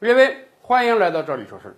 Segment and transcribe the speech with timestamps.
[0.00, 1.74] 列位，欢迎来到这里说事儿。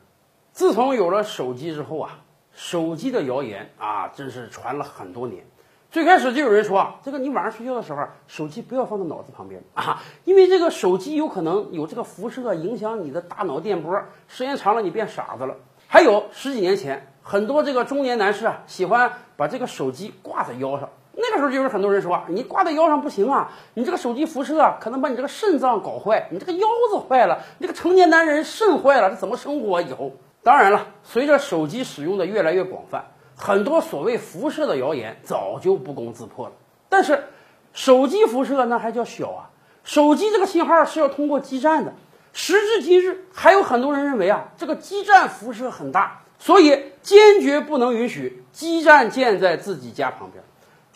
[0.52, 2.18] 自从有了手机之后啊，
[2.52, 5.42] 手机的谣言啊，真是传了很多年。
[5.90, 15.56] 最开始就有人说啊，这个你晚上睡觉的时候，手机不要放在脑子旁边啊，因为这个手机有可能有这个辐射影响你的大脑电波，时间长了你变傻子了。
[15.88, 20.90] 还有十几年前，很多这个中年男士啊，喜欢把这个手机挂在腰上。
[21.20, 30.12] 那个时候就有很多人说啊，你挂在腰上不行啊，你这个手机辐射啊，可能把你这个肾脏搞坏，你这个腰子坏了，你这个成年男人肾坏了，这怎么生活以后？
[30.42, 33.04] 当然了，随着手机使用的越来越广泛，
[33.36, 36.52] 很多所谓辐射的谣言早就不攻自破了。
[36.88, 37.24] 但是，
[37.72, 39.50] 手机辐射那还叫小啊？
[39.84, 41.92] 手机这个信号是要通过基站的。
[42.32, 50.42] 时至今日，还有很多人认为啊，这个基站辐射很大，所以坚决不能允许基站建在自己家旁边。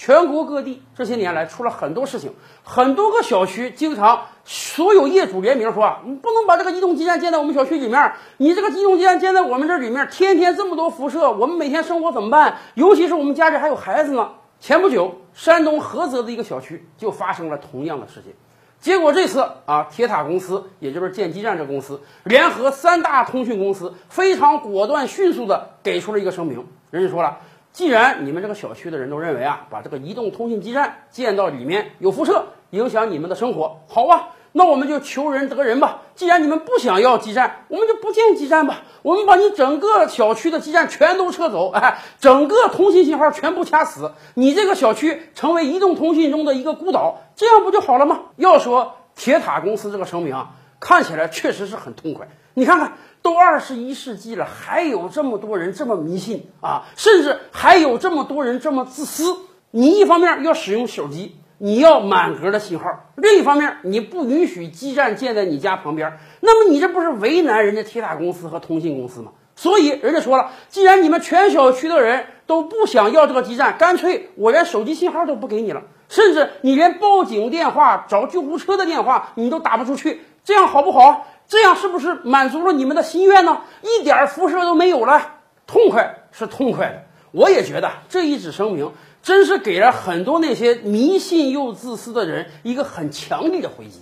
[0.04, 12.58] 全国各地这些年来出了很多事情，很多个小区经常所有业主联名说啊，你不能把这个移动基站建在我们小区里面，你这个移动基站建在我们这里面，天天这么多辐射，我们每天生活怎么办？
[12.74, 14.32] 尤其是我们家里还有孩子呢。
[14.60, 18.34] 前不久，山东菏泽的一个小区就发生了同样的事情。
[18.80, 26.66] 结果这次啊，铁塔公司，也就是建基站这公司，联合三大通讯公司，非常果断、迅速的给出了一个声明。
[26.90, 27.38] 人家说了，
[27.74, 36.02] 既然你们这个小区的人都认为啊，把这个移动通信基站建到里面有辐射，影响你们的生活，好吧，那我们就求人得人吧。
[36.14, 38.82] 既然你们不想要基站，我们就不建基站吧。
[39.02, 48.26] 我们把你整个小区的基站全都撤走，哎，整个通信信号全部掐死，你这个小区成为移动通信中的一个孤岛，这样不就好了吗？
[48.36, 52.28] 要说铁塔公司这个声明啊，看起来确实是很痛快。
[52.56, 52.92] 你看看，
[53.24, 59.34] 都二十一世纪了，还有这么多人这么迷信啊，甚至还有这么多人这么自私。
[59.70, 61.36] 你一方面要使用手机。
[61.56, 69.30] 你要满格的信号，另一方面你不允许基站建在你家旁边，那么你这不是为难人家铁塔公司和通信公司吗？
[69.54, 81.26] 所以人家说了，既然你们全小区的人都不想要这个基站，干脆我连手机信号都不给你了，甚至你连报警电话、找救护车的电话你都打不出去，这样好不好？
[81.54, 83.60] 这样是不是满足了你们的心愿呢？
[83.80, 85.36] 一点辐射都没有了，
[85.68, 88.90] 痛快是痛快的，我也觉得这一纸声明。
[89.22, 94.00] 真是给了很多那些迷信又自私的人一个很强力的回击，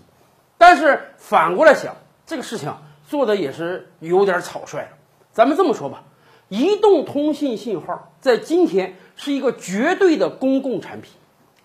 [0.57, 2.75] 但是反过来想，这个事情
[3.07, 4.89] 做的也是有点草率了。
[5.31, 6.05] 咱们这么说吧，
[6.49, 11.13] 移动通信信号在今天是一个绝对的公共产品。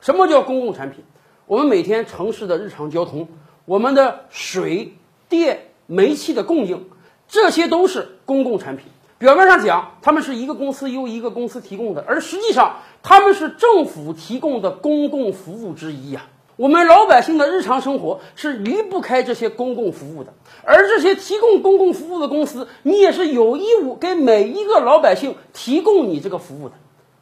[0.02, 1.06] 什么叫公共产品？
[1.46, 3.30] 我们每天城市的日常交通，
[3.64, 4.98] 我们的水
[5.30, 6.86] 电煤气的供应，
[7.28, 8.86] 这些都是公共产品。
[9.18, 12.76] 表面上讲，他们是一个公司由一个公司提供的，而实际上。
[13.04, 16.26] 他们是政府提供的公共服务之一呀，
[16.58, 20.34] 我们老百姓的日常生活是离不开这些公共服务的，
[20.66, 26.76] 而这些提供公共服务的公司，你也是有义务给每一个老百姓提供你这个服务的。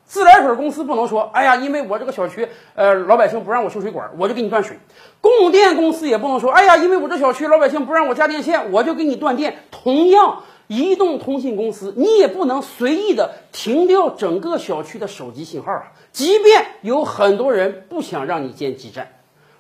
[0.06, 4.78] 自来水公司不能说，哎呀，因为我这个小区，呃，老百姓不让我修水管，我就给你断水；
[5.20, 9.58] 供电公司也不能说，哎呀，因为我这小区老百姓不让我加电线，我就给你断电。
[9.72, 10.44] 同样。
[10.68, 15.92] 移动通信公司，你也不能随意的停掉整个小区的手机信号啊！
[16.12, 19.10] 即便有很多人不想让你建基站，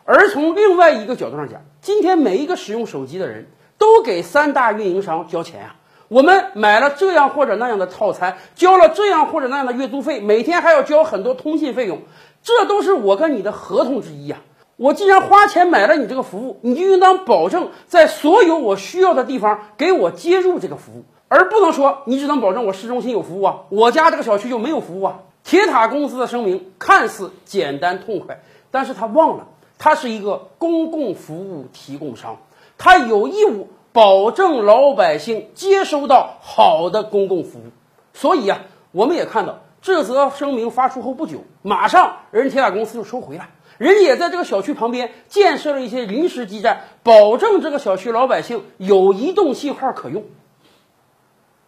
[0.03, 3.45] 而从另外一个角度上讲，今天每一个使用手机的人
[3.77, 5.75] 都给三大运营商交钱啊。
[6.07, 12.01] 我们买了这样或者那样的套餐，交了这样或者那样的月租费，每天还要交很多通信费用，
[12.43, 14.37] 这都是我跟你的合同之一呀。
[14.77, 25.19] 我既然花钱买了你这个服务，你就应当保证在所有我需要的地方给我接入这个服务，而不能说你只能保证我市中心有服务啊，我家这个小区就没有服务啊。
[25.43, 32.37] 铁塔公司的声明看似简单痛快，但是他忘了，他是一个公共服务提供商，
[32.77, 37.71] 他有义务保证老百姓接收到好的公共服务。
[38.13, 43.47] 所以啊，我们也看到这则声明发出后不久，马上人铁塔公司就收回了。
[43.77, 50.25] 人也在这个小区旁边建设了一些临时基站，保证这个小区老百姓有移动信号可用。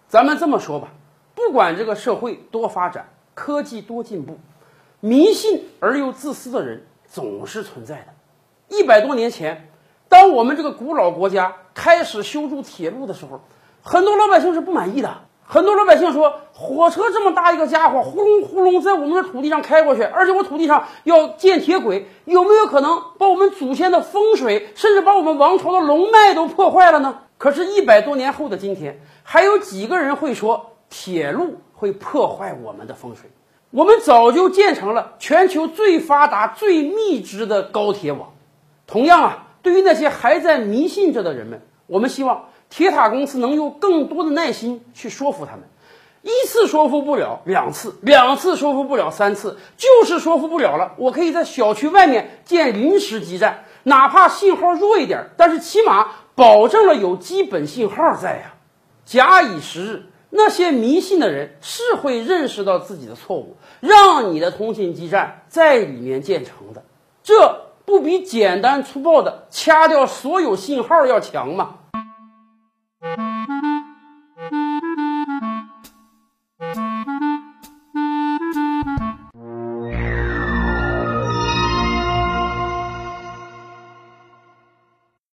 [0.09, 0.89] 咱们这么说吧，
[1.33, 4.37] 不管这个社会多发展，科技多进步，
[4.99, 8.07] 迷信而又自私的人总是存在的。
[8.67, 9.69] 一百多年前，
[10.09, 13.39] 当我们这个古老国家开始修筑铁路的时候，
[13.83, 15.19] 很多老百姓是不满意的。
[15.45, 27.19] 很多老百姓说，火车这么大一个家伙，呼隆呼隆在我们的土地上开过去，而且我土地上要建铁轨，有没有可能把我们祖先的风水，甚至把我们王朝的龙脉都破坏了呢？
[27.37, 33.29] 可是，一百多年后的今天，还有几个人会说铁路会破坏我们的风水？
[33.69, 38.33] 我们早就建成了全球最发达、最密集的高铁网。
[38.87, 42.45] 同样啊，对于那些还在迷信着的人们，我们希望。
[42.69, 45.63] 铁塔公司能有更多的耐心去说服他们。
[46.21, 50.93] 一次说服不了，两次，两次说服不了，三次，就是说服不了了。
[50.97, 58.53] 我可以在小区外面建临时基站，哪怕信号弱一点，但是起码保证了有基本信号在呀。
[59.03, 66.83] 假以时日，那些迷信的人是会认识到自己的错误，让你的通信基站在里面建成的。
[67.21, 71.75] 这不比简单粗暴的掐掉所有信号要强吗？